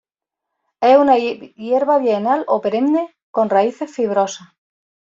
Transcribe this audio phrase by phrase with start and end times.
[0.81, 4.47] Es una hierba bienal o perenne, con raíces fibrosas.